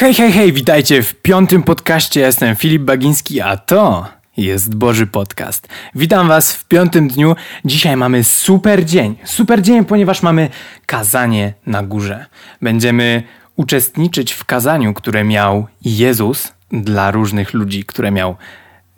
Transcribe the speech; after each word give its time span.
Hej, 0.00 0.14
hej, 0.14 0.32
hej, 0.32 0.52
witajcie 0.52 1.02
w 1.02 1.14
piątym 1.14 1.62
podcaście. 1.62 2.20
Jestem 2.20 2.56
Filip 2.56 2.82
Bagiński, 2.82 3.40
a 3.40 3.56
to 3.56 4.08
jest 4.36 4.74
Boży 4.74 5.06
Podcast. 5.06 5.68
Witam 5.94 6.28
Was 6.28 6.54
w 6.54 6.64
piątym 6.64 7.08
dniu. 7.08 7.36
Dzisiaj 7.64 7.96
mamy 7.96 8.24
super 8.24 8.84
dzień. 8.84 9.16
Super 9.24 9.62
dzień, 9.62 9.84
ponieważ 9.84 10.22
mamy 10.22 10.48
kazanie 10.86 11.54
na 11.66 11.82
górze. 11.82 12.26
Będziemy 12.62 13.22
uczestniczyć 13.56 14.32
w 14.32 14.44
kazaniu, 14.44 14.94
które 14.94 15.24
miał 15.24 15.66
Jezus 15.84 16.52
dla 16.72 17.10
różnych 17.10 17.54
ludzi, 17.54 17.84
które 17.84 18.10
miał 18.10 18.36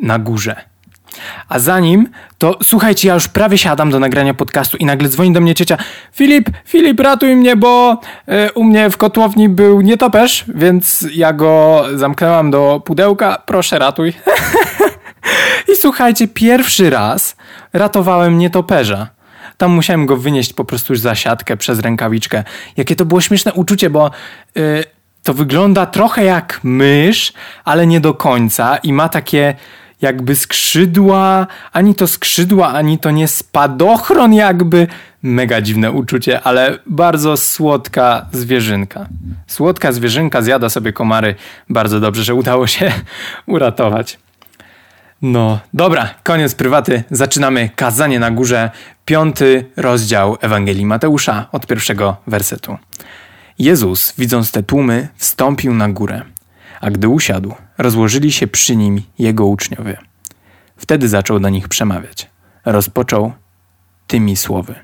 na 0.01 0.19
górze. 0.19 0.72
A 1.49 1.59
zanim, 1.59 2.09
to 2.39 2.59
słuchajcie, 2.63 3.09
ja 3.09 3.15
już 3.15 3.29
prawie 3.29 3.59
siadam 3.59 3.91
do 3.91 4.01
nagrania 4.01 4.35
podcastu 4.35 4.77
i 4.77 4.85
nagle 4.85 5.09
dzwoni 5.09 5.33
do 5.33 5.41
mnie 5.41 5.55
ciocia 5.55 5.77
Filip, 6.13 6.51
Filip, 6.65 7.01
ratuj 7.01 7.37
mnie, 7.37 7.57
bo 7.57 8.01
y, 8.29 8.53
u 8.53 8.65
mnie 8.65 8.91
w 8.91 8.97
kotłowni 8.97 9.49
był 9.49 9.81
nietoperz, 9.81 10.45
więc 10.55 11.07
ja 11.15 11.33
go 11.33 11.85
zamknęłam 11.95 12.51
do 12.51 12.83
pudełka, 12.85 13.43
proszę 13.47 13.79
ratuj. 13.79 14.13
I 15.73 15.77
słuchajcie, 15.77 16.29
pierwszy 16.29 16.91
raz 16.91 17.37
ratowałem 17.73 18.39
nietoperza. 18.39 19.09
Tam 19.57 19.71
musiałem 19.71 20.07
go 20.07 20.17
wynieść 20.17 20.53
po 20.53 20.65
prostu 20.65 20.97
za 20.97 21.15
siatkę 21.15 21.57
przez 21.57 21.81
rękawiczkę. 21.81 22.45
Jakie 22.77 22.97
to 22.97 23.05
było 23.05 23.21
śmieszne 23.21 23.53
uczucie, 23.53 23.91
bo... 23.91 24.11
Y, 24.57 24.85
to 25.23 25.35
wygląda 25.35 25.87
trochę 25.87 26.25
jak 26.25 26.61
mysz, 26.63 27.33
ale 27.65 27.87
nie 27.87 28.01
do 28.01 28.15
końca 28.15 28.77
i 28.77 28.93
ma 28.93 29.09
takie 29.09 29.55
jakby 30.03 30.37
skrzydła, 30.37 31.47
ani 31.73 31.95
to 31.95 32.07
skrzydła, 32.07 32.69
ani 32.69 32.99
to 32.99 33.11
nie 33.11 33.29
spadochron 33.29 34.35
jakby. 34.35 34.87
Mega 35.23 35.61
dziwne 35.61 35.93
uczucie, 35.93 36.41
ale 36.41 36.79
bardzo 36.87 37.37
słodka 37.37 38.27
zwierzynka. 38.33 39.07
Słodka 39.47 39.93
zwierzynka 39.93 40.43
zjada 40.43 40.69
sobie 40.69 40.93
komary. 40.93 41.35
Bardzo 41.69 42.01
dobrze, 42.01 42.25
że 42.25 42.35
udało 42.35 42.67
się 42.67 42.93
uratować. 43.47 44.19
No, 45.23 45.59
dobra, 45.75 46.15
koniec 46.23 46.55
prywaty. 46.55 47.05
Zaczynamy 47.11 47.71
kazanie 47.77 48.21
na 48.21 48.31
górze, 48.31 48.71
piąty 49.05 49.65
rozdział 49.77 50.37
Ewangelii 50.41 50.87
Mateusza 50.87 51.47
od 51.53 51.67
pierwszego 51.67 52.17
wersetu. 52.27 52.79
Jezus, 53.59 54.15
widząc 54.19 54.53
te 54.53 54.63
tłumy, 54.63 55.09
wstąpił 55.17 55.75
na 55.75 55.89
górę 55.89 56.23
a 56.83 56.91
gdy 56.91 57.09
usiadł, 57.09 57.55
rozłożyli 57.79 58.33
się 58.33 58.47
przy 58.47 58.77
nim 58.77 59.03
jego 59.19 59.47
uczniowie. 59.47 59.99
Wtedy 60.77 61.09
zaczął 61.09 61.41
do 61.41 61.49
nich 61.49 61.69
przemawiać. 61.69 62.31
Rozpoczął 62.65 63.33
tymi 64.07 64.37
słowy: 64.37 64.75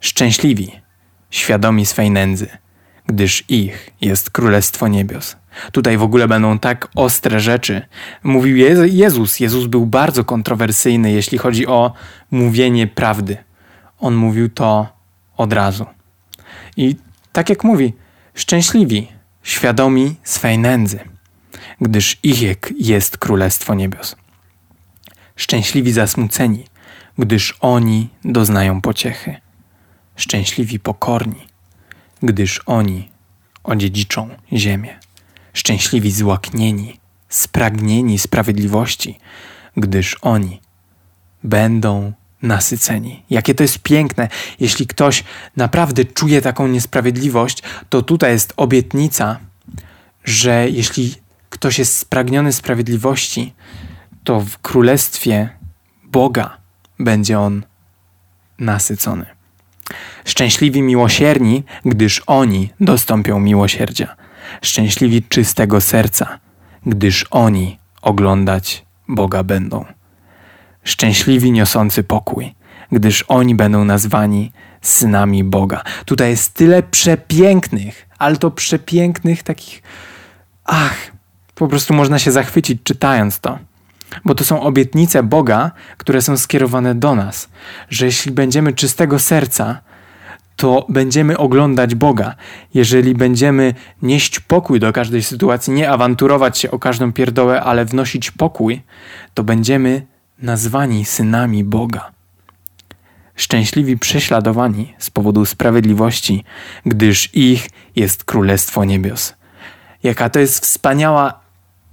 Szczęśliwi, 0.00 0.72
świadomi 1.30 1.86
swej 1.86 2.10
nędzy, 2.10 2.48
gdyż 3.06 3.44
ich 3.48 3.90
jest 4.00 4.30
królestwo 4.30 4.88
niebios. 4.88 5.36
Tutaj 5.72 5.98
w 5.98 6.02
ogóle 6.02 6.28
będą 6.28 6.58
tak 6.58 6.88
ostre 6.94 7.40
rzeczy. 7.40 7.82
Mówił 8.22 8.56
Jezus. 8.86 9.40
Jezus 9.40 9.66
był 9.66 9.86
bardzo 9.86 10.24
kontrowersyjny, 10.24 11.12
jeśli 11.12 11.38
chodzi 11.38 11.66
o 11.66 11.92
mówienie 12.30 12.86
prawdy. 12.86 13.36
On 13.98 14.14
mówił 14.14 14.48
to 14.48 14.88
od 15.36 15.52
razu. 15.52 15.86
I 16.76 16.96
tak 17.32 17.50
jak 17.50 17.64
mówi, 17.64 17.92
szczęśliwi, 18.34 19.17
świadomi 19.48 20.16
swej 20.24 20.58
nędzy, 20.58 21.00
gdyż 21.80 22.18
ich 22.22 22.40
jest 22.78 23.18
Królestwo 23.18 23.74
Niebios. 23.74 24.16
Szczęśliwi 25.36 25.92
zasmuceni, 25.92 26.64
gdyż 27.18 27.56
oni 27.60 28.08
doznają 28.24 28.80
pociechy. 28.80 29.36
Szczęśliwi 30.16 30.80
pokorni, 30.80 31.46
gdyż 32.22 32.60
oni 32.66 33.10
odziedziczą 33.64 34.28
ziemię. 34.52 34.98
Szczęśliwi 35.52 36.12
złaknieni, 36.12 37.00
spragnieni 37.28 38.18
sprawiedliwości, 38.18 39.18
gdyż 39.76 40.16
oni 40.22 40.60
będą 41.44 42.12
nasyceni. 42.42 43.24
Jakie 43.30 43.54
to 43.54 43.62
jest 43.62 43.78
piękne. 43.78 44.28
Jeśli 44.60 44.86
ktoś 44.86 45.24
naprawdę 45.56 46.04
czuje 46.04 46.42
taką 46.42 46.68
niesprawiedliwość, 46.68 47.62
to 47.88 48.02
tutaj 48.02 48.32
jest 48.32 48.52
obietnica, 48.56 49.40
że 50.28 50.68
jeśli 50.68 51.14
ktoś 51.50 51.78
jest 51.78 51.98
spragniony 51.98 52.52
sprawiedliwości, 52.52 53.54
to 54.24 54.40
w 54.40 54.58
królestwie 54.58 55.48
Boga 56.04 56.56
będzie 56.98 57.40
on 57.40 57.64
nasycony. 58.58 59.26
Szczęśliwi 60.24 60.82
miłosierni, 60.82 61.64
gdyż 61.84 62.22
oni 62.26 62.70
dostąpią 62.80 63.40
miłosierdzia. 63.40 64.16
Szczęśliwi 64.62 65.22
czystego 65.22 65.80
serca, 65.80 66.38
gdyż 66.86 67.26
oni 67.30 67.78
oglądać 68.02 68.84
Boga 69.08 69.42
będą 69.42 69.84
szczęśliwi 70.88 71.52
niosący 71.52 72.02
pokój, 72.02 72.54
gdyż 72.92 73.24
oni 73.28 73.54
będą 73.54 73.84
nazwani 73.84 74.52
synami 74.82 75.44
Boga. 75.44 75.82
Tutaj 76.04 76.30
jest 76.30 76.54
tyle 76.54 76.82
przepięknych, 76.82 78.08
ale 78.18 78.36
to 78.36 78.50
przepięknych 78.50 79.42
takich. 79.42 79.82
Ach, 80.70 81.12
po 81.54 81.68
prostu 81.68 81.94
można 81.94 82.18
się 82.18 82.32
zachwycić 82.32 82.82
czytając 82.84 83.40
to. 83.40 83.58
Bo 84.24 84.34
to 84.34 84.44
są 84.44 84.62
obietnice 84.62 85.22
Boga, 85.22 85.70
które 85.96 86.22
są 86.22 86.36
skierowane 86.36 86.94
do 86.94 87.14
nas, 87.14 87.48
że 87.90 88.06
jeśli 88.06 88.32
będziemy 88.32 88.72
czystego 88.72 89.18
serca, 89.18 89.80
to 90.56 90.86
będziemy 90.88 91.38
oglądać 91.38 91.94
Boga. 91.94 92.34
Jeżeli 92.74 93.14
będziemy 93.14 93.74
nieść 94.02 94.40
pokój 94.40 94.80
do 94.80 94.92
każdej 94.92 95.22
sytuacji, 95.22 95.72
nie 95.72 95.90
awanturować 95.90 96.58
się 96.58 96.70
o 96.70 96.78
każdą 96.78 97.12
pierdołę, 97.12 97.62
ale 97.62 97.84
wnosić 97.84 98.30
pokój, 98.30 98.82
to 99.34 99.44
będziemy 99.44 100.06
nazwani 100.38 101.04
synami 101.04 101.64
Boga. 101.64 102.10
Szczęśliwi 103.36 103.98
prześladowani 103.98 104.94
z 104.98 105.10
powodu 105.10 105.44
sprawiedliwości, 105.44 106.44
gdyż 106.86 107.34
ich 107.34 107.70
jest 107.96 108.24
Królestwo 108.24 108.84
Niebios. 108.84 109.37
Jaka 110.02 110.30
to 110.30 110.38
jest 110.38 110.64
wspaniała 110.64 111.40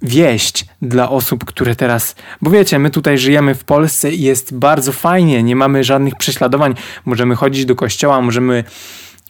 wieść 0.01 0.65
dla 0.81 1.09
osób, 1.09 1.45
które 1.45 1.75
teraz. 1.75 2.15
Bo 2.41 2.49
wiecie, 2.49 2.79
my 2.79 2.89
tutaj 2.89 3.17
żyjemy 3.17 3.55
w 3.55 3.63
Polsce 3.63 4.11
i 4.11 4.21
jest 4.21 4.53
bardzo 4.53 4.91
fajnie, 4.91 5.43
nie 5.43 5.55
mamy 5.55 5.83
żadnych 5.83 6.15
prześladowań. 6.15 6.75
Możemy 7.05 7.35
chodzić 7.35 7.65
do 7.65 7.75
kościoła, 7.75 8.21
możemy 8.21 8.63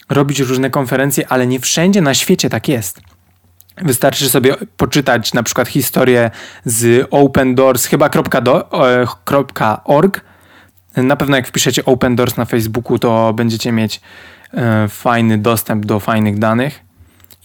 robić 0.10 0.40
różne 0.40 0.70
konferecje, 0.70 1.28
ale 1.30 1.48
nie 1.48 1.60
wszędzie 1.60 2.02
na 2.02 2.14
świecie 2.14 2.50
tak 2.50 2.68
jest. 2.68 3.02
Wystarczy 3.78 4.30
sobie 4.30 4.56
poczytać 4.78 5.34
na 5.34 5.44
przykład 5.44 5.68
historię 5.68 6.32
z 6.66 7.08
Open 7.12 7.56
Doors, 7.56 7.86
chyba 7.86 8.10
.org. 9.86 10.22
Na 10.98 11.16
pewno 11.16 11.36
jak 11.36 11.48
wpiszecie 11.48 11.86
Open 11.86 12.16
Doors 12.16 12.38
na 12.38 12.46
Facebooku, 12.46 13.00
to 13.00 13.34
będziecie 13.34 13.72
mieć 13.72 14.02
e, 14.54 14.88
fajny 14.88 15.38
dostęp 15.38 15.86
do 15.86 16.00
fajnych 16.00 16.40
danych. 16.40 16.85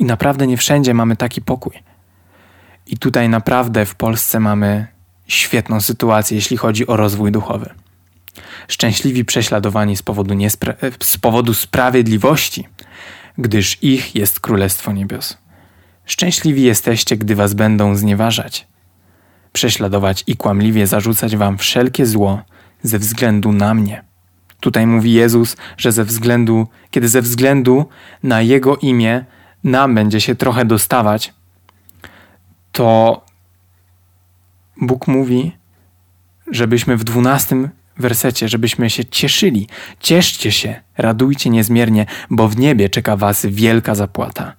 I 0.00 0.05
naprawdę 0.05 0.47
nie 0.47 0.56
wszędzie 0.56 0.94
mamy 0.94 1.16
taki 1.16 1.41
pokój. 1.41 1.72
I 2.87 2.99
tutaj 2.99 3.28
naprawdę 3.28 3.87
w 3.87 3.94
Polsce 3.94 4.41
mamy 4.41 4.87
świetną 5.27 5.81
sytuację, 5.81 6.37
jeśli 6.37 6.56
chodzi 6.56 6.87
o 6.87 6.97
rozwój 6.97 7.33
duchowy. 7.33 7.71
Szczęśliwi 8.69 9.25
prześladowani 9.25 9.97
z 9.97 10.03
powodu, 10.03 10.34
z 11.03 11.19
powodu 11.19 11.55
sprawiedliwości, 11.55 12.69
gdyż 13.39 13.83
ich 13.83 14.15
jest 14.15 14.41
Królestwo 14.41 14.93
Niebios. 14.93 15.39
Szczęśliwi 16.05 16.62
jesteście, 16.62 17.16
gdy 17.16 17.34
was 17.34 17.55
będą 17.55 17.97
znieważać, 17.97 18.66
prześladować 19.53 20.25
i 20.27 20.37
kłamliwie 20.37 20.87
zarzucać 20.87 21.37
wam 21.37 21.59
wszelkie 21.59 22.06
zło 22.06 22.43
ze 22.83 22.99
względu 22.99 23.53
na 23.53 23.75
mnie. 23.75 24.05
Tutaj 24.60 24.87
mówi 24.87 25.12
Jezus, 25.12 25.56
że 25.77 25.93
ze 25.93 26.05
względu, 26.05 26.66
kiedy 26.91 27.09
ze 27.09 27.22
względu 27.22 27.86
na 28.22 28.42
Jego 28.42 28.77
imię 28.77 29.24
nam 29.65 29.95
będzie 29.95 30.21
się 30.21 30.34
trochę 30.34 30.65
dostawać, 30.65 31.34
to 32.72 33.21
Bóg 34.80 35.07
mówi, 35.09 35.53
żebyśmy 36.51 36.97
w 36.97 37.04
dwunastym 37.04 37.68
wersecie, 37.98 38.48
żebyśmy 38.48 38.91
się 38.91 39.04
cieszyli. 39.04 39.68
Cieszcie 40.01 40.53
się, 40.53 40.80
radujcie 40.98 41.51
niezmiernie, 41.51 42.07
bo 42.30 42.48
w 42.48 42.57
niebie 42.57 42.89
czeka 42.89 43.16
was 43.16 43.47
wielka 43.47 43.95
zapłata. 43.95 44.53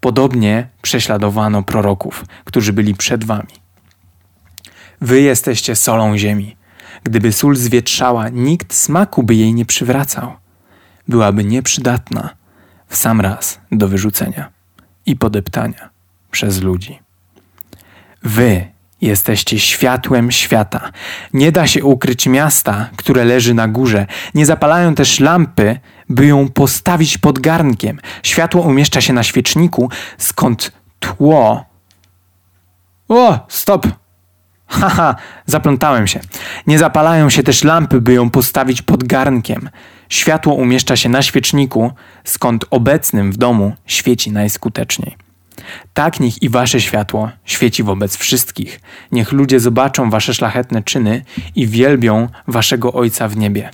Podobnie 0.00 0.68
prześladowano 0.82 1.62
proroków, 1.62 2.24
którzy 2.44 2.72
byli 2.72 2.94
przed 2.94 3.24
wami. 3.24 3.54
Wy 5.00 5.20
jesteście 5.20 5.76
solą 5.76 6.18
ziemi. 6.18 6.56
Gdyby 7.04 7.32
sól 7.32 7.56
zwietrzała, 7.56 8.28
nikt 8.28 8.74
smaku 8.74 9.22
by 9.22 9.34
jej 9.34 9.54
nie 9.54 9.64
przywracał. 9.64 10.32
Byłaby 11.08 11.44
nieprzydatna 11.44 12.37
w 12.88 12.96
sam 12.96 13.20
raz 13.20 13.60
do 13.72 13.88
wyrzucenia 13.88 14.50
i 15.06 15.16
podeptania 15.16 15.90
przez 16.30 16.62
ludzi. 16.62 16.98
Wy 18.22 18.66
jesteście 19.00 19.58
światłem 19.58 20.30
świata. 20.30 20.90
Nie 21.32 21.52
da 21.52 21.66
się 21.66 21.84
ukryć 21.84 22.26
miasta, 22.26 22.90
które 22.96 23.24
leży 23.24 23.54
na 23.54 23.68
górze. 23.68 24.06
Nie 24.34 24.46
zapalają 24.46 24.94
też 24.94 25.20
lampy, 25.20 25.80
by 26.08 26.26
ją 26.26 26.48
postawić 26.48 27.18
pod 27.18 27.38
garnkiem. 27.38 28.00
Światło 28.22 28.62
umieszcza 28.62 29.00
się 29.00 29.12
na 29.12 29.22
świeczniku, 29.22 29.90
skąd 30.18 30.72
tło. 31.00 31.64
O, 33.08 33.46
stop! 33.48 33.86
Haha, 34.80 35.16
zaplątałem 35.46 36.06
się. 36.06 36.20
Nie 36.66 36.78
zapalają 36.78 37.30
się 37.30 37.42
też 37.42 37.64
lampy, 37.64 38.00
by 38.00 38.12
ją 38.12 38.30
postawić 38.30 38.82
pod 38.82 39.04
garnkiem. 39.04 39.70
Światło 40.08 40.54
umieszcza 40.54 40.96
się 40.96 41.08
na 41.08 41.22
świeczniku, 41.22 41.92
skąd 42.24 42.64
obecnym 42.70 43.32
w 43.32 43.36
domu 43.36 43.72
świeci 43.86 44.32
najskuteczniej. 44.32 45.16
Tak 45.94 46.20
niech 46.20 46.42
i 46.42 46.48
wasze 46.48 46.80
światło 46.80 47.30
świeci 47.44 47.82
wobec 47.82 48.16
wszystkich. 48.16 48.80
Niech 49.12 49.32
ludzie 49.32 49.60
zobaczą 49.60 50.10
wasze 50.10 50.34
szlachetne 50.34 50.82
czyny 50.82 51.22
i 51.54 51.66
wielbią 51.66 52.28
waszego 52.46 52.92
Ojca 52.92 53.28
w 53.28 53.36
niebie. 53.36 53.70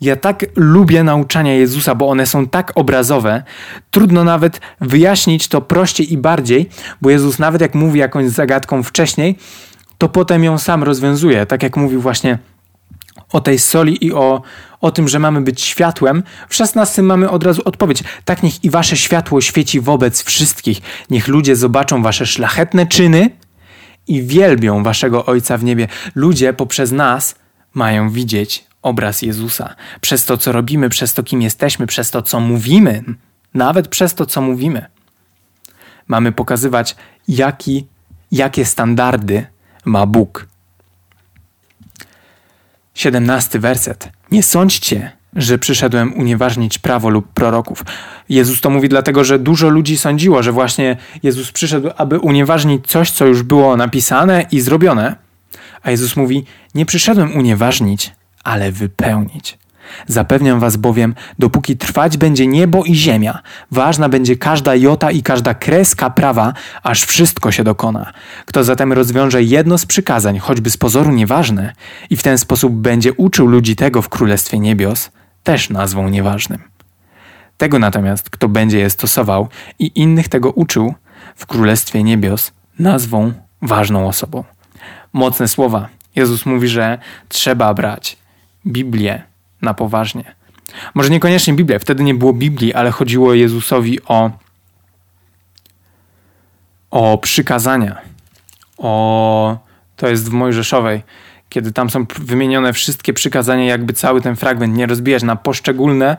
Ja 0.00 0.16
tak 0.16 0.44
lubię 0.56 1.04
nauczania 1.04 1.54
Jezusa, 1.54 1.94
bo 1.94 2.08
one 2.08 2.26
są 2.26 2.46
tak 2.48 2.72
obrazowe. 2.74 3.42
Trudno 3.90 4.24
nawet 4.24 4.60
wyjaśnić 4.80 5.48
to 5.48 5.60
prościej 5.60 6.12
i 6.12 6.18
bardziej, 6.18 6.68
bo 7.02 7.10
Jezus 7.10 7.38
nawet 7.38 7.60
jak 7.60 7.74
mówi 7.74 8.00
jakąś 8.00 8.28
zagadką 8.28 8.82
wcześniej, 8.82 9.38
to 9.98 10.08
potem 10.08 10.44
ją 10.44 10.58
sam 10.58 10.82
rozwiązuje. 10.82 11.46
Tak 11.46 11.62
jak 11.62 11.76
mówił 11.76 12.00
właśnie 12.00 12.38
o 13.32 13.40
tej 13.40 13.58
soli 13.58 14.06
i 14.06 14.12
o, 14.12 14.42
o 14.82 14.90
tym, 14.90 15.08
że 15.08 15.18
mamy 15.18 15.40
być 15.40 15.62
światłem, 15.62 16.22
w 16.48 16.54
16 16.54 17.02
mamy 17.02 17.30
od 17.30 17.44
razu 17.44 17.62
odpowiedź. 17.64 18.04
Tak 18.24 18.42
niech 18.42 18.64
i 18.64 18.70
wasze 18.70 18.96
światło 18.96 19.40
świeci 19.40 19.80
wobec 19.80 20.22
wszystkich. 20.22 20.80
Niech 21.10 21.28
ludzie 21.28 21.56
zobaczą 21.56 22.02
wasze 22.02 22.26
szlachetne 22.26 22.86
czyny 22.86 23.30
i 24.08 24.22
wielbią 24.22 24.82
waszego 24.82 25.26
Ojca 25.26 25.58
w 25.58 25.64
niebie. 25.64 25.88
Ludzie 26.14 26.52
poprzez 26.52 26.92
nas 26.92 27.34
mają 27.74 28.10
widzieć 28.10 28.64
obraz 28.82 29.22
Jezusa. 29.22 29.74
Przez 30.00 30.24
to, 30.24 30.38
co 30.38 30.52
robimy, 30.52 30.88
przez 30.88 31.14
to, 31.14 31.22
kim 31.22 31.42
jesteśmy, 31.42 31.86
przez 31.86 32.10
to, 32.10 32.22
co 32.22 32.40
mówimy, 32.40 33.04
nawet 33.54 33.88
przez 33.88 34.14
to, 34.14 34.26
co 34.26 34.40
mówimy. 34.40 34.86
Mamy 36.08 36.32
pokazywać, 36.32 36.96
jaki, 37.28 37.86
jakie 38.32 38.64
standardy 38.64 39.46
ma 39.84 40.06
Bóg. 40.06 40.46
17 42.94 43.58
werset. 43.58 44.08
Nie 44.30 44.42
sądźcie, 44.42 45.12
że 45.36 45.58
przyszedłem 45.58 46.14
unieważnić 46.14 46.78
prawo 46.78 47.10
lub 47.10 47.28
proroków. 47.28 47.84
Jezus 48.28 48.60
to 48.60 48.70
mówi 48.70 48.88
dlatego, 48.88 49.24
że 49.24 49.38
dużo 49.38 49.68
ludzi 49.68 49.98
sądziło, 49.98 50.42
że 50.42 50.52
właśnie 50.52 50.96
Jezus 51.22 51.52
przyszedł, 51.52 51.90
aby 51.96 52.18
unieważnić 52.18 52.86
coś, 52.86 53.10
co 53.10 53.26
już 53.26 53.42
było 53.42 53.76
napisane 53.76 54.46
i 54.50 54.60
zrobione. 54.60 55.16
A 55.82 55.90
Jezus 55.90 56.16
mówi: 56.16 56.44
Nie 56.74 56.86
przyszedłem 56.86 57.36
unieważnić, 57.36 58.12
ale 58.44 58.72
wypełnić. 58.72 59.58
Zapewniam 60.06 60.60
was 60.60 60.76
bowiem, 60.76 61.14
dopóki 61.38 61.76
trwać 61.76 62.16
będzie 62.16 62.46
niebo 62.46 62.84
i 62.84 62.94
ziemia, 62.94 63.38
ważna 63.70 64.08
będzie 64.08 64.36
każda 64.36 64.74
jota 64.74 65.10
i 65.10 65.22
każda 65.22 65.54
kreska 65.54 66.10
prawa, 66.10 66.52
aż 66.82 67.02
wszystko 67.04 67.52
się 67.52 67.64
dokona. 67.64 68.12
Kto 68.46 68.64
zatem 68.64 68.92
rozwiąże 68.92 69.42
jedno 69.42 69.78
z 69.78 69.86
przykazań, 69.86 70.38
choćby 70.38 70.70
z 70.70 70.76
pozoru 70.76 71.12
nieważne, 71.12 71.72
i 72.10 72.16
w 72.16 72.22
ten 72.22 72.38
sposób 72.38 72.72
będzie 72.72 73.12
uczył 73.12 73.46
ludzi 73.46 73.76
tego 73.76 74.02
w 74.02 74.08
Królestwie 74.08 74.58
Niebios, 74.58 75.10
też 75.42 75.70
nazwą 75.70 76.08
nieważnym. 76.08 76.58
Tego 77.56 77.78
natomiast, 77.78 78.30
kto 78.30 78.48
będzie 78.48 78.78
je 78.78 78.90
stosował 78.90 79.48
i 79.78 80.00
innych 80.00 80.28
tego 80.28 80.50
uczył, 80.50 80.94
w 81.36 81.46
Królestwie 81.46 82.02
Niebios 82.02 82.52
nazwą 82.78 83.32
ważną 83.62 84.08
osobą. 84.08 84.44
Mocne 85.12 85.48
słowa. 85.48 85.88
Jezus 86.16 86.46
mówi, 86.46 86.68
że 86.68 86.98
trzeba 87.28 87.74
brać 87.74 88.16
Biblię 88.66 89.22
na 89.62 89.74
poważnie. 89.74 90.34
Może 90.94 91.10
niekoniecznie 91.10 91.54
Biblię, 91.54 91.78
wtedy 91.78 92.04
nie 92.04 92.14
było 92.14 92.32
Biblii, 92.32 92.74
ale 92.74 92.90
chodziło 92.90 93.34
Jezusowi 93.34 94.04
o, 94.04 94.30
o 96.90 97.18
przykazania. 97.18 97.98
O, 98.78 99.58
to 99.96 100.08
jest 100.08 100.30
w 100.30 100.32
Mojżeszowej, 100.32 101.02
kiedy 101.48 101.72
tam 101.72 101.90
są 101.90 102.06
wymienione 102.18 102.72
wszystkie 102.72 103.12
przykazania, 103.12 103.64
jakby 103.64 103.92
cały 103.92 104.20
ten 104.20 104.36
fragment 104.36 104.74
nie 104.76 104.86
rozbijać 104.86 105.22
na 105.22 105.36
poszczególne, 105.36 106.16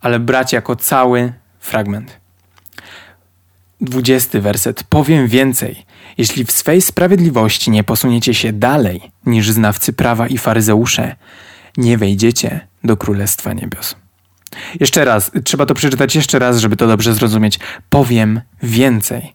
ale 0.00 0.20
brać 0.20 0.52
jako 0.52 0.76
cały 0.76 1.32
fragment. 1.60 2.20
Dwudziesty 3.80 4.40
werset. 4.40 4.84
Powiem 4.84 5.28
więcej. 5.28 5.86
Jeśli 6.18 6.44
w 6.44 6.52
swej 6.52 6.82
sprawiedliwości 6.82 7.70
nie 7.70 7.84
posuniecie 7.84 8.34
się 8.34 8.52
dalej 8.52 9.10
niż 9.26 9.50
znawcy 9.50 9.92
prawa 9.92 10.28
i 10.28 10.38
faryzeusze, 10.38 11.16
nie 11.76 11.98
wejdziecie 11.98 12.66
do 12.86 12.96
Królestwa 12.96 13.52
Niebios. 13.52 13.96
Jeszcze 14.80 15.04
raz, 15.04 15.30
trzeba 15.44 15.66
to 15.66 15.74
przeczytać 15.74 16.16
jeszcze 16.16 16.38
raz, 16.38 16.58
żeby 16.58 16.76
to 16.76 16.86
dobrze 16.86 17.14
zrozumieć. 17.14 17.58
Powiem 17.90 18.40
więcej. 18.62 19.34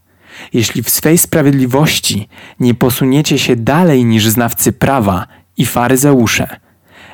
Jeśli 0.54 0.84
w 0.84 0.90
swej 0.90 1.18
sprawiedliwości 1.18 2.28
nie 2.60 2.74
posuniecie 2.74 3.40
się 3.40 3.56
dalej 3.56 4.06
niż 4.06 4.28
znawcy 4.28 4.72
prawa 4.72 5.28
i 5.58 5.66
faryzeusze, 5.66 6.60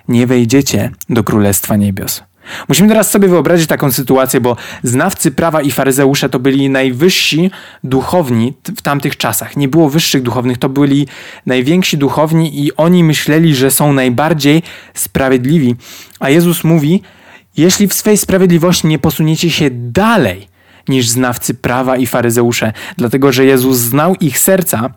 nie 0.07 0.27
wejdziecie 0.27 0.91
do 1.09 1.23
Królestwa 1.23 1.75
Niebios. 1.75 2.23
Musimy 2.67 2.89
teraz 2.89 3.11
sobie 3.11 3.27
wyobrazić 3.27 3.67
taką 3.67 3.91
sytuację, 3.91 4.41
bo 4.41 4.55
znawcy 4.83 5.31
prawa 5.31 5.61
i 5.61 5.71
faryzeusze 5.71 6.29
to 6.29 6.39
byli 6.39 6.69
najwyżsi 6.69 7.51
duchowni 7.83 8.53
w 8.77 8.81
tamtych 8.81 9.17
czasach. 9.17 9.57
Nie 9.57 9.67
było 9.67 9.89
wyższych 9.89 10.23
duchownych, 10.23 10.57
to 10.57 10.69
byli 10.69 11.07
najwięksi 11.45 11.97
duchowni 11.97 12.65
i 12.65 12.75
oni 12.75 13.03
myśleli, 13.03 13.55
że 13.55 13.71
są 13.71 13.93
najbardziej 13.93 14.63
sprawiedliwi. 14.93 15.75
A 16.19 16.29
Jezus 16.29 16.63
mówi: 16.63 17.01
Jeśli 17.57 17.87
w 17.87 17.93
swej 17.93 18.17
sprawiedliwości 18.17 18.87
nie 18.87 18.99
posuniecie 18.99 19.51
się 19.51 19.69
dalej 19.71 20.47
niż 20.87 21.07
znawcy 21.07 21.53
prawa 21.53 21.97
i 21.97 22.07
faryzeusze, 22.07 22.73
dlatego 22.97 23.31
że 23.31 23.45
Jezus 23.45 23.77
znał 23.77 24.15
ich 24.15 24.39
serca 24.39 24.89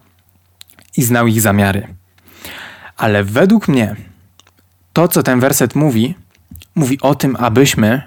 i 0.97 1.03
znał 1.03 1.27
ich 1.27 1.41
zamiary. 1.41 1.87
Ale 2.97 3.25
według 3.25 3.69
mnie 3.69 3.97
to, 4.93 5.09
co 5.09 5.23
ten 5.23 5.41
werset 5.41 5.75
mówi, 5.75 6.15
mówi 6.75 6.99
o 7.01 7.15
tym, 7.15 7.37
abyśmy, 7.39 8.03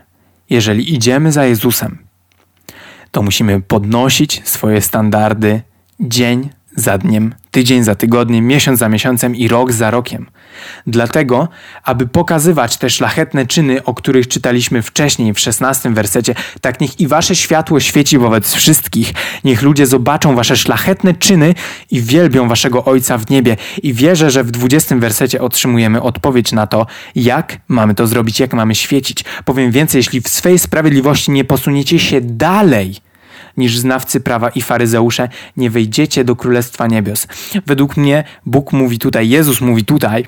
jeżeli 0.50 0.94
idziemy 0.94 1.32
za 1.32 1.46
Jezusem, 1.46 1.98
to 3.12 3.22
musimy 3.22 3.62
podnosić 3.62 4.42
swoje 4.46 4.82
standardy 4.82 5.62
dzień 6.00 6.50
za 6.76 6.98
dniem, 6.98 7.36
tydzień 7.52 7.84
za 7.84 7.96
tygodniem, 7.96 8.48
miesiąc 8.48 8.80
za 8.80 8.90
miesiącem 8.90 9.36
i 9.36 9.48
rok 9.48 9.72
za 9.72 9.92
rokiem. 9.92 10.26
Dlatego, 10.88 11.48
aby 11.84 12.08
pokazywać 12.08 12.78
te 12.78 12.90
szlachetne 12.90 13.46
czyny, 13.46 13.84
o 13.84 13.94
których 13.94 14.28
czytaliśmy 14.28 14.82
wcześniej 14.82 15.34
w 15.34 15.40
szesnastym 15.40 15.94
wersecie, 15.94 16.36
tak 16.62 16.82
niech 16.82 17.00
i 17.00 17.08
wasze 17.08 17.36
światło 17.36 17.80
świeci 17.80 18.18
wobec 18.18 18.54
wszystkich. 18.54 19.14
Niech 19.44 19.62
ludzie 19.62 19.88
zobaczą 19.88 20.36
wasze 20.36 20.58
szlachetne 20.58 21.14
czyny 21.14 21.56
i 21.92 22.02
wielbią 22.02 22.48
waszego 22.48 22.86
Ojca 22.86 23.18
w 23.18 23.30
niebie. 23.30 23.58
I 23.84 23.94
wierzę, 23.94 24.32
że 24.32 24.44
w 24.44 24.52
dwudziestym 24.52 25.00
wersecie 25.00 25.42
otrzymujemy 25.42 26.02
odpowiedź 26.02 26.52
na 26.52 26.68
to, 26.68 26.86
jak 27.16 27.58
mamy 27.68 27.96
to 27.96 28.08
zrobić, 28.08 28.40
jak 28.40 28.54
mamy 28.54 28.76
świecić. 28.76 29.26
Powiem 29.46 29.72
więcej, 29.72 30.00
jeśli 30.00 30.22
w 30.22 30.30
swej 30.30 30.60
sprawiedliwości 30.60 31.32
nie 31.32 31.44
posuniecie 31.44 32.00
się 32.00 32.22
dalej, 32.22 32.96
niż 33.58 33.78
znawcy 33.78 34.20
prawa 34.20 34.50
i 34.50 34.62
faryzeusze, 34.62 35.30
nie 35.58 35.70
wejdziecie 35.70 36.24
do 36.24 36.36
Królestwa 36.36 36.88
Niebios. 36.88 37.28
Według 37.66 37.98
mnie 37.98 38.24
Bóg 38.46 38.74
mówi 38.74 39.00
tutaj, 39.00 39.30
Jezus 39.30 39.62
mówi 39.62 39.86
tutaj, 39.86 40.26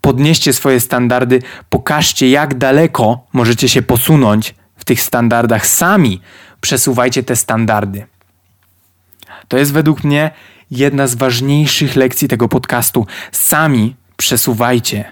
podnieście 0.00 0.52
swoje 0.52 0.80
standardy, 0.80 1.42
pokażcie 1.68 2.30
jak 2.30 2.54
daleko 2.54 3.26
możecie 3.32 3.68
się 3.68 3.82
posunąć 3.82 4.54
w 4.76 4.84
tych 4.84 5.02
standardach. 5.02 5.66
Sami 5.66 6.20
przesuwajcie 6.60 7.22
te 7.22 7.36
standardy. 7.36 8.06
To 9.48 9.58
jest 9.58 9.72
według 9.72 10.04
mnie 10.04 10.30
jedna 10.70 11.06
z 11.06 11.14
ważniejszych 11.14 11.96
lekcji 11.96 12.28
tego 12.28 12.48
podcastu. 12.48 13.06
Sami 13.32 13.96
przesuwajcie 14.16 15.04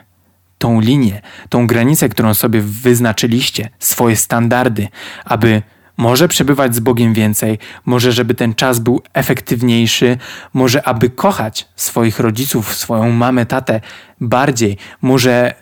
tą 0.59 0.81
linię, 0.81 1.21
tą 1.49 1.67
granicę, 1.67 2.09
którą 2.09 2.35
sobie 2.35 2.61
wyznaczyliście, 2.61 3.69
swoje 3.79 4.17
standardy, 4.17 4.89
aby 5.25 5.63
może 5.97 6.29
przebywać 6.29 6.75
z 6.75 6.81
Bogiem 6.81 7.15
więcej, 7.15 7.59
może 7.85 8.13
żeby 8.13 8.35
ten 8.35 8.55
czas 8.55 8.79
był 8.79 9.03
efektywniejszy, 9.15 10.19
może 10.55 10.89
aby 10.89 11.11
kochać 11.11 11.69
swoich 11.77 12.21
rodziców, 12.21 12.75
swoją 12.75 13.11
mamę, 13.11 13.47
tatę 13.47 13.81
bardziej, 14.21 14.77
może 15.03 15.55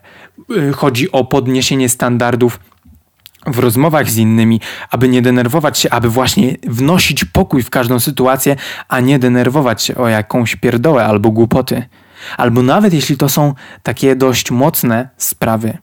y, 0.51 0.73
chodzi 0.73 1.13
o 1.13 1.25
podniesienie 1.25 1.89
standardów 1.89 2.61
w 3.47 3.59
rozmowach 3.59 4.11
z 4.11 4.17
innymi, 4.17 4.61
aby 4.91 5.09
nie 5.09 5.23
denerwować 5.23 5.79
się, 5.79 5.91
aby 5.91 6.09
właśnie 6.09 6.57
wnosić 6.63 7.25
pokój 7.25 7.63
w 7.63 7.71
każdą 7.71 8.01
sytuację, 8.01 8.57
a 8.89 9.01
nie 9.01 9.19
denerwować 9.19 9.83
się 9.83 9.95
o 9.95 10.09
jakąś 10.09 10.57
pierdołę 10.57 11.05
albo 11.05 11.31
głupoty. 11.31 11.83
Albo 12.37 12.63
nawet 12.63 12.95
jeśli 12.95 13.17
to 13.17 13.29
są 13.29 13.55
takie 13.83 14.17
dość 14.17 14.51
mocne 14.51 15.09
sprawy 15.17 15.79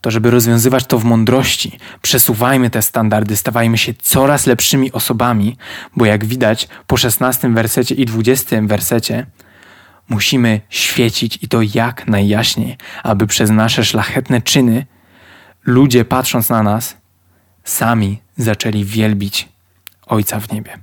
to 0.00 0.10
żeby 0.10 0.30
rozwiązywać 0.30 0.84
to 0.86 0.98
w 0.98 1.04
mądrości, 1.04 1.78
przesuwajmy 2.02 2.70
te 2.70 2.82
standardy, 2.82 3.36
stawajmy 3.36 3.78
się 3.78 3.94
coraz 3.94 4.46
lepszymi 4.46 4.92
osobami, 4.92 5.56
bo 5.96 6.04
jak 6.04 6.24
widać 6.24 6.68
po 6.86 6.96
16 6.96 7.48
wersecie 7.48 7.94
i 7.94 8.06
20 8.06 8.62
wersecie, 8.62 9.26
musimy 10.08 10.60
świecić 10.68 11.38
i 11.42 11.48
to 11.48 11.58
jak 11.74 12.08
najjaśniej, 12.08 12.76
aby 13.02 13.26
przez 13.26 13.50
nasze 13.50 13.84
szlachetne 13.84 14.42
czyny 14.42 14.86
ludzie 15.64 16.04
patrząc 16.04 16.48
na 16.48 16.62
nas, 16.62 16.96
sami 17.64 18.22
zaczęli 18.36 18.84
wielbić 18.84 19.48
Ojca 20.06 20.40
w 20.40 20.52
niebie. 20.52 20.78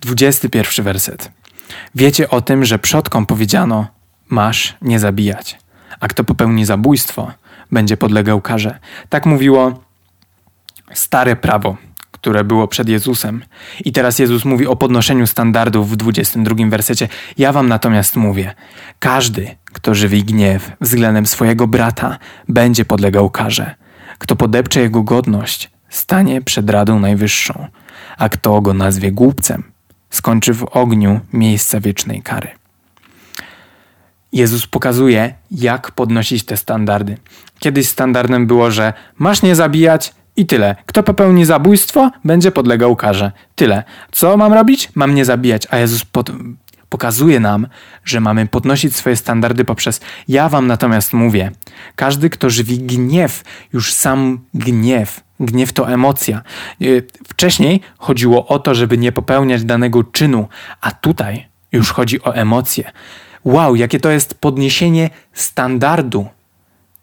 21 0.00 0.84
werset. 0.84 1.32
Wiecie 1.94 2.30
o 2.30 2.40
tym, 2.40 2.64
że 2.64 2.78
przodkom 2.78 3.26
powiedziano: 3.26 3.86
Masz 4.28 4.76
nie 4.82 4.98
zabijać, 4.98 5.58
a 6.00 6.08
kto 6.08 6.24
popełni 6.24 6.64
zabójstwo, 6.64 7.32
będzie 7.72 7.96
podlegał 7.96 8.40
karze. 8.40 8.78
Tak 9.08 9.26
mówiło 9.26 9.80
stare 10.92 11.36
prawo, 11.36 11.76
które 12.10 12.44
było 12.44 12.68
przed 12.68 12.88
Jezusem. 12.88 13.44
I 13.84 13.92
teraz 13.92 14.18
Jezus 14.18 14.44
mówi 14.44 14.66
o 14.66 14.76
podnoszeniu 14.76 15.26
standardów 15.26 15.90
w 15.90 15.96
22 15.96 16.54
wersecie. 16.68 17.08
Ja 17.38 17.52
wam 17.52 17.68
natomiast 17.68 18.16
mówię: 18.16 18.54
każdy, 18.98 19.56
kto 19.64 19.94
żywi 19.94 20.24
gniew 20.24 20.70
względem 20.80 21.26
swojego 21.26 21.66
brata, 21.66 22.18
będzie 22.48 22.84
podlegał 22.84 23.30
karze. 23.30 23.74
Kto 24.18 24.36
podepcze 24.36 24.80
jego 24.80 25.02
godność, 25.02 25.70
stanie 25.88 26.42
przed 26.42 26.70
Radą 26.70 27.00
Najwyższą, 27.00 27.66
a 28.18 28.28
kto 28.28 28.60
go 28.60 28.74
nazwie 28.74 29.12
głupcem, 29.12 29.62
skończy 30.10 30.54
w 30.54 30.64
ogniu 30.64 31.20
miejsca 31.32 31.80
wiecznej 31.80 32.22
kary. 32.22 32.57
Jezus 34.32 34.66
pokazuje, 34.66 35.34
jak 35.50 35.90
podnosić 35.90 36.44
te 36.44 36.56
standardy. 36.56 37.16
Kiedyś 37.58 37.88
standardem 37.88 38.46
było, 38.46 38.70
że 38.70 38.92
masz 39.18 39.42
nie 39.42 39.54
zabijać 39.54 40.14
i 40.36 40.46
tyle. 40.46 40.76
Kto 40.86 41.02
popełni 41.02 41.44
zabójstwo, 41.44 42.10
będzie 42.24 42.50
podlegał 42.50 42.96
karze. 42.96 43.32
Tyle. 43.54 43.84
Co 44.12 44.36
mam 44.36 44.52
robić? 44.52 44.90
Mam 44.94 45.14
nie 45.14 45.24
zabijać. 45.24 45.66
A 45.70 45.78
Jezus 45.78 46.04
pod... 46.04 46.30
pokazuje 46.88 47.40
nam, 47.40 47.66
że 48.04 48.20
mamy 48.20 48.46
podnosić 48.46 48.96
swoje 48.96 49.16
standardy 49.16 49.64
poprzez 49.64 50.00
ja 50.28 50.48
wam 50.48 50.66
natomiast 50.66 51.12
mówię. 51.12 51.50
Każdy, 51.96 52.30
kto 52.30 52.50
żywi 52.50 52.78
gniew, 52.78 53.44
już 53.72 53.92
sam 53.92 54.40
gniew, 54.54 55.20
Gniew 55.40 55.72
to 55.72 55.90
emocja. 55.90 56.42
Y, 56.82 57.06
wcześniej 57.28 57.80
chodziło 57.98 58.46
o 58.46 58.58
to, 58.58 58.74
żeby 58.74 58.98
nie 58.98 59.12
popełniać 59.12 59.64
danego 59.64 60.04
czynu, 60.04 60.48
a 60.80 60.90
tutaj 60.90 61.46
już 61.72 61.90
chodzi 61.90 62.22
o 62.22 62.34
emocje. 62.34 62.92
Wow, 63.44 63.76
jakie 63.76 64.00
to 64.00 64.10
jest 64.10 64.34
podniesienie 64.34 65.10
standardu 65.32 66.26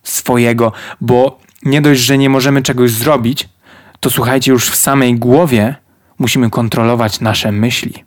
swojego, 0.04 0.72
bo 1.02 1.40
nie 1.64 1.82
dość, 1.82 2.02
że 2.02 2.18
nie 2.18 2.30
możemy 2.30 2.62
czegoś 2.62 2.92
zrobić, 2.92 3.50
to 4.00 4.10
słuchajcie, 4.10 4.52
już 4.52 4.70
w 4.70 4.76
samej 4.76 5.16
głowie 5.16 5.76
musimy 6.20 6.50
kontrolować 6.50 7.20
nasze 7.20 7.52
myśli. 7.52 8.04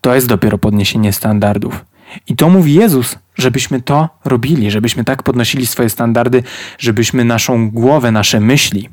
To 0.00 0.14
jest 0.14 0.28
dopiero 0.28 0.58
podniesienie 0.58 1.12
standardów. 1.12 1.84
I 2.28 2.36
to 2.36 2.48
mówi 2.48 2.74
Jezus, 2.74 3.18
żebyśmy 3.34 3.82
to 3.82 4.08
robili, 4.24 4.70
żebyśmy 4.70 5.04
tak 5.04 5.22
podnosili 5.22 5.66
swoje 5.66 5.90
standardy, 5.90 6.42
żebyśmy 6.78 7.24
naszą 7.24 7.70
głowę, 7.70 8.12
nasze 8.12 8.40
myśli 8.40 8.88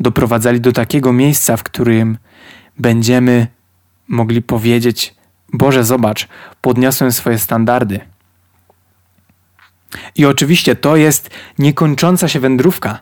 doprowadzali 0.00 0.60
do 0.60 0.72
takiego 0.72 1.12
miejsca, 1.12 1.56
w 1.56 1.62
którym 1.62 2.18
będziemy 2.78 3.46
mogli 4.08 4.42
powiedzieć: 4.42 5.14
Boże, 5.52 5.84
zobacz, 5.84 6.28
podniosłem 6.60 7.12
swoje 7.12 7.38
standardy. 7.38 8.00
I 10.14 10.26
oczywiście 10.26 10.76
to 10.76 10.96
jest 10.96 11.30
niekończąca 11.58 12.28
się 12.28 12.40
wędrówka, 12.40 12.98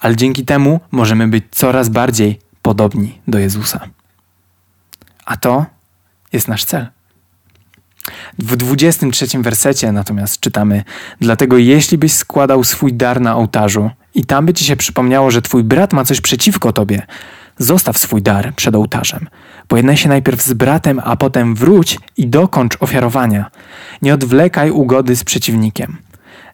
ale 0.00 0.16
dzięki 0.16 0.44
temu 0.44 0.80
możemy 0.90 1.28
być 1.28 1.44
coraz 1.50 1.88
bardziej 1.88 2.38
podobni 2.62 3.20
do 3.28 3.38
Jezusa. 3.38 3.88
A 5.24 5.36
to 5.36 5.66
jest 6.32 6.48
nasz 6.48 6.64
cel. 6.64 6.86
W 8.38 8.56
23 8.56 9.26
wersecie 9.38 9.92
natomiast 9.92 10.40
czytamy: 10.40 10.84
Dlatego 11.20 11.58
jeśli 11.58 11.98
byś 11.98 12.12
składał 12.12 12.64
swój 12.64 12.92
dar 12.92 13.20
na 13.20 13.36
ołtarzu 13.36 13.90
i 14.14 14.24
tam 14.24 14.46
by 14.46 14.54
ci 14.54 14.64
się 14.64 14.76
przypomniało, 14.76 15.30
że 15.30 15.42
twój 15.42 15.64
brat 15.64 15.92
ma 15.92 16.04
coś 16.04 16.20
przeciwko 16.20 16.72
tobie, 16.72 17.02
zostaw 17.58 17.98
swój 17.98 18.22
dar 18.22 18.54
przed 18.54 18.74
ołtarzem. 18.74 19.28
Pojednaj 19.68 19.96
się 19.96 20.08
najpierw 20.08 20.42
z 20.42 20.52
bratem, 20.52 21.00
a 21.04 21.16
potem 21.16 21.54
wróć 21.54 21.98
i 22.16 22.26
dokończ 22.26 22.76
ofiarowania. 22.80 23.50
Nie 24.02 24.14
odwlekaj 24.14 24.70
ugody 24.70 25.16
z 25.16 25.24
przeciwnikiem. 25.24 25.96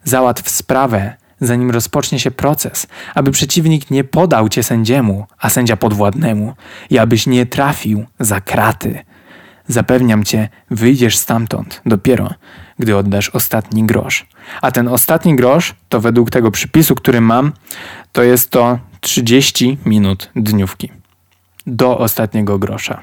Załatw 0.05 0.51
sprawę, 0.51 1.17
zanim 1.41 1.71
rozpocznie 1.71 2.19
się 2.21 2.31
proces, 2.31 2.87
aby 3.15 3.31
przeciwnik 3.31 3.91
nie 3.91 4.05
podał 4.05 4.49
cię 4.49 4.63
sędziemu, 4.63 5.27
a 5.39 5.51
sędzia 5.51 5.77
podwładnemu, 5.77 6.55
i 6.91 6.99
abyś 6.99 7.27
nie 7.27 7.47
trafił 7.47 8.05
za 8.21 8.41
kraty. 8.41 9.05
Zapewniam 9.69 10.25
cię, 10.25 10.49
wyjdziesz 10.71 11.17
stamtąd 11.17 11.81
dopiero, 11.87 12.35
gdy 12.79 12.97
oddasz 12.97 13.29
ostatni 13.29 13.85
grosz. 13.85 14.27
A 14.63 14.71
ten 14.71 14.89
ostatni 14.89 15.37
grosz, 15.37 15.75
to 15.89 16.01
według 16.01 16.31
tego 16.31 16.51
przypisu, 16.51 16.95
który 16.95 17.21
mam, 17.21 17.53
to 18.13 18.23
jest 18.23 18.51
to 18.51 18.79
30 19.01 19.79
minut 19.87 20.31
dniówki. 20.37 21.04
Do 21.67 21.99
ostatniego 21.99 22.59
grosza. 22.59 23.03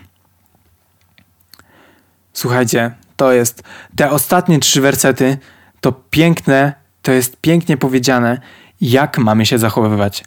Słuchajcie, 2.34 2.92
to 3.16 3.32
jest 3.32 3.64
te 3.96 4.10
ostatnie 4.10 4.60
trzy 4.60 4.82
wersety, 4.82 5.38
to 5.82 5.92
piękne, 5.92 6.74
to 7.02 7.12
jest 7.12 7.38
pięknie 7.38 7.78
powiedziane, 7.78 8.42
jak 8.82 9.18
mamy 9.18 9.46
się 9.46 9.58
zachowywać 9.58 10.24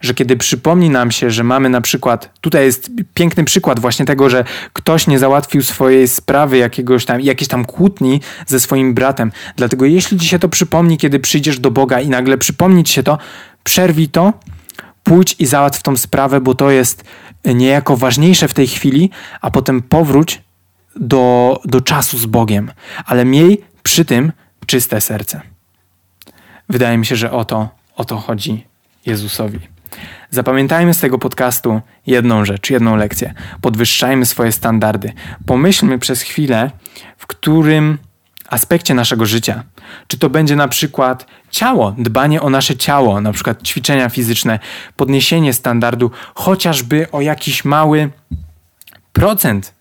że 0.00 0.14
kiedy 0.14 0.36
przypomni 0.36 0.90
nam 0.90 1.10
się, 1.10 1.30
że 1.30 1.44
mamy 1.44 1.68
na 1.68 1.80
przykład, 1.80 2.38
tutaj 2.40 2.64
jest 2.64 2.90
piękny 3.14 3.44
przykład 3.44 3.80
właśnie 3.80 4.06
tego, 4.06 4.30
że 4.30 4.44
ktoś 4.72 5.06
nie 5.06 5.18
załatwił 5.18 5.62
swojej 5.62 6.08
sprawy 6.08 6.56
jakiegoś 6.56 7.04
tam, 7.04 7.20
jakiejś 7.20 7.48
tam 7.48 7.64
kłótni 7.64 8.20
ze 8.46 8.60
swoim 8.60 8.94
bratem. 8.94 9.32
Dlatego 9.56 9.84
jeśli 9.84 10.18
ci 10.18 10.28
się 10.28 10.38
to 10.38 10.48
przypomni, 10.48 10.98
kiedy 10.98 11.20
przyjdziesz 11.20 11.58
do 11.58 11.70
Boga 11.70 12.00
i 12.00 12.08
nagle 12.08 12.38
przypomni 12.38 12.84
ci 12.84 12.94
się 12.94 13.02
to, 13.02 13.18
przerwij 13.64 14.08
to, 14.08 14.32
pójdź 15.02 15.36
i 15.38 15.46
załatw 15.46 15.82
tą 15.82 15.96
sprawę, 15.96 16.40
bo 16.40 16.54
to 16.54 16.70
jest 16.70 17.04
niejako 17.54 17.96
ważniejsze 17.96 18.48
w 18.48 18.54
tej 18.54 18.66
chwili, 18.66 19.10
a 19.40 19.50
potem 19.50 19.82
powróć 19.82 20.42
do, 20.96 21.60
do 21.64 21.80
czasu 21.80 22.18
z 22.18 22.26
Bogiem. 22.26 22.70
Ale 23.06 23.24
miej 23.24 23.64
przy 23.82 24.04
tym 24.04 24.32
czyste 24.66 25.00
serce. 25.00 25.40
Wydaje 26.68 26.98
mi 26.98 27.06
się, 27.06 27.16
że 27.16 27.32
o 27.32 27.44
to, 27.44 27.68
o 27.96 28.04
to 28.04 28.16
chodzi 28.16 28.66
Jezusowi. 29.06 29.58
Zapamiętajmy 30.30 30.94
z 30.94 31.00
tego 31.00 31.18
podcastu 31.18 31.80
jedną 32.06 32.44
rzecz, 32.44 32.70
jedną 32.70 32.96
lekcję. 32.96 33.34
Podwyższajmy 33.60 34.26
swoje 34.26 34.52
standardy. 34.52 35.12
Pomyślmy 35.46 35.98
przez 35.98 36.22
chwilę, 36.22 36.70
w 37.16 37.26
którym 37.26 37.98
aspekcie 38.48 38.94
naszego 38.94 39.26
życia. 39.26 39.64
Czy 40.06 40.18
to 40.18 40.30
będzie 40.30 40.56
na 40.56 40.68
przykład 40.68 41.26
ciało, 41.50 41.94
dbanie 41.98 42.42
o 42.42 42.50
nasze 42.50 42.76
ciało, 42.76 43.20
na 43.20 43.32
przykład 43.32 43.62
ćwiczenia 43.62 44.08
fizyczne, 44.08 44.58
podniesienie 44.96 45.52
standardu, 45.52 46.10
chociażby 46.34 47.06
o 47.12 47.20
jakiś 47.20 47.64
mały 47.64 48.10
procent. 49.12 49.74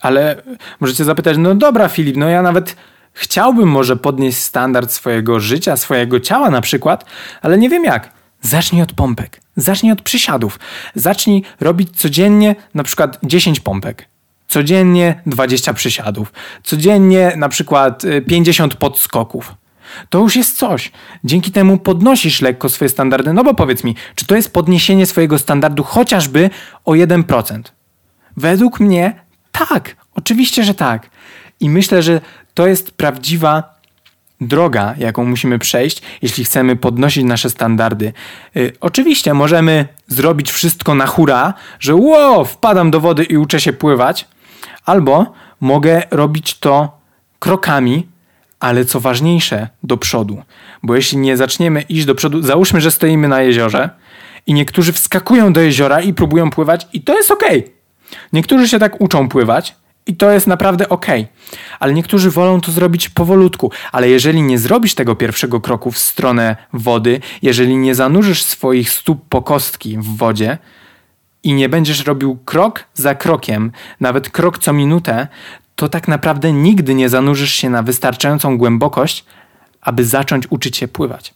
Ale 0.00 0.42
możecie 0.80 1.04
zapytać, 1.04 1.36
no 1.38 1.54
dobra, 1.54 1.88
Filip, 1.88 2.16
no 2.16 2.28
ja 2.28 2.42
nawet 2.42 2.76
chciałbym 3.12 3.68
może 3.68 3.96
podnieść 3.96 4.38
standard 4.38 4.90
swojego 4.90 5.40
życia, 5.40 5.76
swojego 5.76 6.20
ciała 6.20 6.50
na 6.50 6.60
przykład, 6.60 7.04
ale 7.42 7.58
nie 7.58 7.68
wiem 7.68 7.84
jak. 7.84 8.16
Zacznij 8.40 8.82
od 8.82 8.92
pompek, 8.92 9.40
zacznij 9.56 9.92
od 9.92 10.02
przysiadów, 10.02 10.58
zacznij 10.94 11.42
robić 11.60 12.00
codziennie 12.00 12.56
na 12.74 12.82
przykład 12.82 13.18
10 13.22 13.60
pompek, 13.60 14.08
codziennie 14.48 15.20
20 15.26 15.74
przysiadów, 15.74 16.32
codziennie 16.62 17.32
na 17.36 17.48
przykład 17.48 18.02
50 18.28 18.74
y, 18.74 18.76
podskoków. 18.76 19.54
To 20.10 20.18
już 20.18 20.36
jest 20.36 20.58
coś. 20.58 20.92
Dzięki 21.24 21.52
temu 21.52 21.78
podnosisz 21.78 22.40
lekko 22.40 22.68
swoje 22.68 22.88
standardy. 22.88 23.32
No 23.32 23.44
bo 23.44 23.54
powiedz 23.54 23.84
mi, 23.84 23.94
czy 24.14 24.26
to 24.26 24.36
jest 24.36 24.52
podniesienie 24.52 25.06
swojego 25.06 25.38
standardu 25.38 25.84
chociażby 25.84 26.50
o 26.84 26.92
1%? 26.92 27.62
Według 28.36 28.80
mnie 28.80 29.20
tak. 29.52 29.96
Oczywiście, 30.14 30.64
że 30.64 30.74
tak. 30.74 31.10
I 31.60 31.70
myślę, 31.70 32.02
że 32.02 32.20
to 32.54 32.66
jest 32.66 32.90
prawdziwa 32.90 33.76
droga, 34.40 34.94
jaką 34.98 35.24
musimy 35.24 35.58
przejść, 35.58 36.02
jeśli 36.22 36.44
chcemy 36.44 36.76
podnosić 36.76 37.24
nasze 37.24 37.50
standardy. 37.50 38.12
Yy, 38.54 38.72
oczywiście 38.80 39.34
możemy 39.34 39.88
zrobić 40.08 40.52
wszystko 40.52 40.94
na 40.94 41.06
hura, 41.06 41.54
że 41.80 41.94
wow, 41.94 42.44
wpadam 42.44 42.90
do 42.90 43.00
wody 43.00 43.24
i 43.24 43.36
uczę 43.36 43.60
się 43.60 43.72
pływać, 43.72 44.28
albo 44.86 45.32
mogę 45.60 46.02
robić 46.10 46.58
to 46.58 46.98
krokami, 47.38 48.06
ale 48.60 48.84
co 48.84 49.00
ważniejsze, 49.00 49.68
do 49.82 49.96
przodu. 49.96 50.42
Bo 50.82 50.96
jeśli 50.96 51.18
nie 51.18 51.36
zaczniemy 51.36 51.82
iść 51.82 52.04
do 52.04 52.14
przodu, 52.14 52.42
załóżmy, 52.42 52.80
że 52.80 52.90
stoimy 52.90 53.28
na 53.28 53.42
jeziorze 53.42 53.90
i 54.46 54.54
niektórzy 54.54 54.92
wskakują 54.92 55.52
do 55.52 55.60
jeziora 55.60 56.00
i 56.00 56.14
próbują 56.14 56.50
pływać, 56.50 56.86
i 56.92 57.00
to 57.00 57.16
jest 57.16 57.30
ok. 57.30 57.44
Niektórzy 58.32 58.68
się 58.68 58.78
tak 58.78 59.00
uczą 59.00 59.28
pływać, 59.28 59.74
i 60.06 60.16
to 60.16 60.30
jest 60.30 60.46
naprawdę 60.46 60.88
ok. 60.88 61.06
Ale 61.80 61.94
niektórzy 61.94 62.30
wolą 62.30 62.60
to 62.60 62.72
zrobić 62.72 63.08
powolutku. 63.08 63.70
Ale 63.92 64.08
jeżeli 64.08 64.42
nie 64.42 64.58
zrobisz 64.58 64.94
tego 64.94 65.16
pierwszego 65.16 65.60
kroku 65.60 65.90
w 65.90 65.98
stronę 65.98 66.56
wody, 66.72 67.20
jeżeli 67.42 67.76
nie 67.76 67.94
zanurzysz 67.94 68.42
swoich 68.42 68.90
stóp 68.90 69.28
po 69.28 69.42
kostki 69.42 69.98
w 69.98 70.16
wodzie 70.16 70.58
i 71.46 71.52
nie 71.52 71.68
będziesz 71.68 72.06
robił 72.06 72.38
krok 72.44 72.84
za 72.94 73.14
krokiem, 73.14 73.72
nawet 74.00 74.30
krok 74.30 74.58
co 74.58 74.72
minutę, 74.72 75.28
to 75.76 75.88
tak 75.88 76.08
naprawdę 76.08 76.52
nigdy 76.52 76.94
nie 76.94 77.08
zanurzysz 77.08 77.52
się 77.52 77.70
na 77.70 77.82
wystarczającą 77.82 78.58
głębokość, 78.58 79.24
aby 79.80 80.04
zacząć 80.04 80.46
uczyć 80.50 80.76
się 80.76 80.88
pływać. 80.88 81.34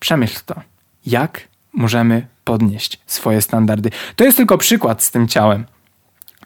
Przemyśl 0.00 0.40
to. 0.46 0.54
Jak 1.06 1.48
możemy 1.72 2.26
podnieść 2.44 3.00
swoje 3.06 3.42
standardy. 3.42 3.90
To 4.16 4.24
jest 4.24 4.36
tylko 4.36 4.58
przykład 4.58 5.02
z 5.02 5.10
tym 5.10 5.28
ciałem. 5.28 5.64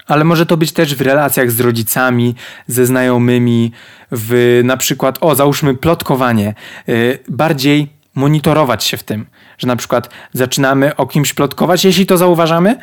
Ale 0.07 0.25
może 0.25 0.47
to 0.47 0.57
być 0.57 0.73
też 0.73 0.95
w 0.95 1.01
relacjach 1.01 1.51
z 1.51 1.61
rodzicami, 1.61 2.35
ze 2.67 2.87
znajomymi, 2.87 3.73
w 4.13 4.61
na 4.65 4.77
przykład, 4.77 5.19
o, 5.21 5.35
załóżmy 5.35 5.75
plotkowanie. 5.75 6.55
Yy, 6.87 7.19
bardziej 7.29 8.02
monitorować 8.15 8.85
się 8.85 8.97
w 8.97 9.03
tym, 9.03 9.27
że 9.59 9.67
na 9.67 9.77
przykład 9.77 10.09
zaczynamy 10.33 10.97
o 10.97 11.07
kimś 11.07 11.33
plotkować. 11.33 11.85
Jeśli 11.85 12.07
to 12.07 12.19
zauważamy, 12.19 12.79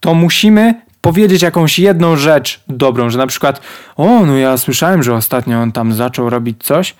to 0.00 0.14
musimy 0.14 0.74
powiedzieć 1.00 1.42
jakąś 1.42 1.78
jedną 1.78 2.16
rzecz 2.16 2.64
dobrą, 2.68 3.10
że 3.10 3.18
na 3.18 3.26
przykład, 3.26 3.60
o, 3.96 4.26
no 4.26 4.36
ja 4.36 4.58
słyszałem, 4.58 5.02
że 5.02 5.14
ostatnio 5.14 5.60
on 5.60 5.72
tam 5.72 5.92
zaczął 5.92 6.30
robić 6.30 6.64
coś. 6.64 6.94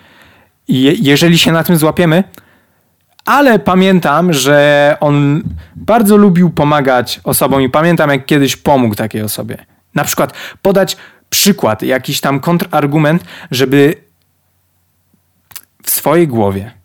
I 0.69 0.83
je, 0.83 0.93
jeżeli 0.93 1.39
się 1.39 1.53
na 1.53 1.65
tym 1.65 1.77
złapiemy, 1.77 2.25
ale 3.25 3.59
pamiętam, 3.59 4.33
że 4.33 4.97
on 5.01 5.43
bardzo 5.77 6.17
lubił 6.17 6.51
pomagać 6.51 7.21
osobom 7.25 7.63
i 7.63 7.69
pamiętam, 7.69 8.11
jak 8.11 8.27
kiedyś 8.27 8.57
pomógł 8.57 8.95
takiej 8.95 9.23
osobie. 9.23 9.57
Na 9.95 10.05
przykład 10.05 10.33
podać 10.63 10.97
przykład, 11.31 11.83
jakiś 11.83 12.21
tam 12.21 12.41
kontrargument, 12.41 13.25
żeby 13.51 13.95
w 15.83 15.91
swojej 15.91 16.29
głowie 16.29 16.76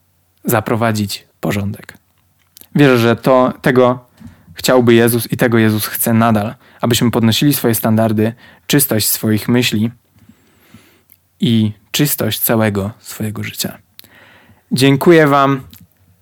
zaprowadzić 0.43 1.27
porządek. 1.39 1.93
Wierzę, 2.75 2.97
że 2.97 3.15
to, 3.15 3.53
tego 3.61 4.05
chciałby 4.53 4.93
Jezus 4.93 5.31
i 5.31 5.37
tego 5.37 5.57
Jezus 5.57 5.85
chce 5.85 6.13
nadal, 6.13 6.55
abyśmy 6.81 7.11
podnosili 7.11 7.53
swoje 7.53 7.75
standardy, 7.75 8.33
czystość 8.67 9.09
swoich 9.09 9.49
myśli 9.49 9.91
i 11.39 11.71
czystość 11.91 12.39
całego 12.39 12.91
swojego 12.99 13.43
życia. 13.43 13.77
Dziękuję 14.71 15.27
Wam 15.27 15.61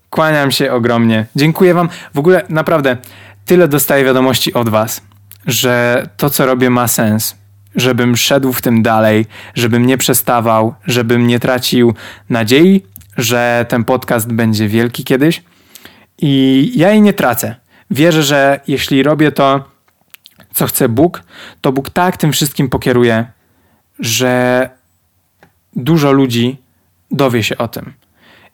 Kłaniam 0.10 0.52
się 0.52 0.72
ogromnie. 0.72 1.26
Dziękuję 1.36 1.74
Wam. 1.74 1.90
W 2.14 2.20
ogóle 2.20 2.44
naprawdę 2.50 2.98
tyle 3.46 3.68
dostaję 3.68 4.06
wiadomości 4.06 4.54
od 4.54 4.70
Was, 4.70 5.02
że 5.46 6.08
to, 6.18 6.30
co 6.30 6.46
robię, 6.46 6.70
ma 6.70 6.88
sens. 6.88 7.36
Żebym 7.76 8.18
szedł 8.18 8.54
w 8.54 8.62
tym 8.62 8.82
dalej, 8.82 9.26
żebym 9.56 9.86
nie 9.86 9.98
przestawał, 9.98 10.74
żebym 10.88 11.28
nie 11.28 11.40
tracił 11.40 11.94
nadziei, 12.30 12.86
że 13.20 13.66
ten 13.70 13.84
podcast 13.84 14.34
będzie 14.34 14.68
wielki 14.68 15.04
kiedyś. 15.04 15.44
I 16.22 16.72
ja 16.76 16.92
jej 16.92 17.02
nie 17.02 17.14
tracę. 17.14 17.56
Wierzę, 17.92 18.24
że 18.24 18.60
jeśli 18.68 19.04
robię 19.04 19.32
to, 19.32 19.64
co 20.54 20.68
chce 20.68 20.90
Bóg, 20.90 21.24
to 21.62 21.72
Bóg 21.72 21.90
tak 21.90 22.18
tym 22.18 22.32
wszystkim 22.32 22.70
pokieruje, 22.70 23.26
że 24.00 24.70
dużo 25.76 26.12
ludzi 26.12 26.58
dowie 27.12 27.44
się 27.44 27.58
o 27.58 27.68
tym. 27.68 27.94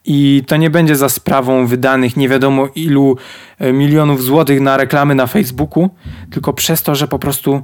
I 0.06 0.44
to 0.48 0.58
nie 0.58 0.70
będzie 0.70 0.96
za 0.96 1.10
sprawą 1.10 1.68
wydanych 1.68 2.18
nie 2.18 2.30
wiadomo 2.30 2.68
ilu 2.76 3.18
e, 3.60 3.74
milionów 3.74 4.24
złotych 4.24 4.62
na 4.62 4.78
reklamy 4.78 5.16
na 5.16 5.28
Facebooku, 5.28 5.90
tylko 6.32 6.54
przez 6.54 6.84
to, 6.84 6.96
że 6.96 7.08
po 7.08 7.20
prostu 7.20 7.64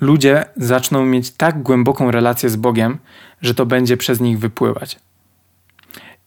ludzie 0.00 0.44
zaczną 0.56 1.06
mieć 1.06 1.30
tak 1.30 1.62
głęboką 1.62 2.10
relację 2.10 2.50
z 2.50 2.56
Bogiem, 2.56 2.98
że 3.42 3.54
to 3.54 3.66
będzie 3.66 3.96
przez 3.96 4.20
nich 4.20 4.38
wypływać. 4.38 4.98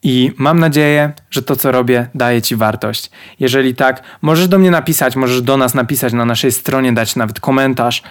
I 0.04 0.32
mam 0.38 0.60
nadzieję, 0.60 1.12
że 1.32 1.42
to, 1.42 1.56
co 1.56 1.72
robię, 1.72 2.08
daje 2.16 2.42
Ci 2.42 2.56
wartość. 2.56 3.10
Jeżeli 3.40 3.76
tak, 3.76 4.04
możesz 4.22 4.48
do 4.48 4.60
mnie 4.60 4.72
napisać, 4.72 5.16
możesz 5.16 5.42
do 5.42 5.58
nas 5.58 5.74
napisać 5.74 6.14
na 6.14 6.26
naszej 6.26 6.52
stronie, 6.52 6.94
dać 6.94 7.16
nawet 7.16 7.40
komentarz 7.40 8.04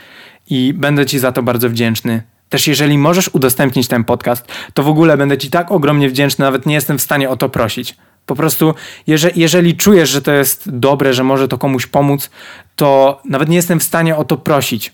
i 0.50 0.74
będę 0.74 1.06
Ci 1.06 1.18
za 1.18 1.32
to 1.32 1.42
bardzo 1.42 1.70
wdzięczny. 1.70 2.22
Też 2.48 2.66
jeżeli 2.66 2.98
możesz 2.98 3.30
udostępnić 3.32 3.88
ten 3.88 4.04
podcast, 4.04 4.52
to 4.74 4.82
w 4.82 4.88
ogóle 4.88 5.16
będę 5.16 5.38
Ci 5.38 5.50
tak 5.50 5.72
ogromnie 5.72 6.08
wdzięczny, 6.08 6.44
nawet 6.44 6.66
nie 6.66 6.74
jestem 6.74 6.98
w 6.98 7.02
stanie 7.02 7.30
o 7.30 7.36
to 7.36 7.48
prosić. 7.48 7.96
Po 8.26 8.34
prostu, 8.34 8.74
jeżeli, 9.06 9.40
jeżeli 9.40 9.76
czujesz, 9.76 10.10
że 10.10 10.22
to 10.22 10.32
jest 10.32 10.70
dobre, 10.70 11.14
że 11.14 11.24
może 11.24 11.48
to 11.48 11.58
komuś 11.58 11.86
pomóc, 11.86 12.30
to 12.76 13.20
nawet 13.24 13.48
nie 13.48 13.56
jestem 13.56 13.80
w 13.80 13.82
stanie 13.82 14.16
o 14.16 14.24
to 14.24 14.36
prosić. 14.36 14.92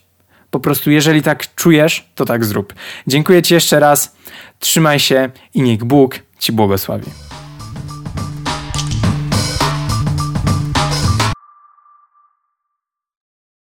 Po 0.50 0.60
prostu, 0.60 0.90
jeżeli 0.90 1.22
tak 1.22 1.54
czujesz, 1.54 2.08
to 2.14 2.24
tak 2.24 2.44
zrób. 2.44 2.74
Dziękuję 3.06 3.42
Ci 3.42 3.54
jeszcze 3.54 3.80
raz, 3.80 4.16
trzymaj 4.58 5.00
się 5.00 5.30
i 5.54 5.62
niech 5.62 5.84
Bóg 5.84 6.18
Ci 6.38 6.52
błogosławi. 6.52 7.27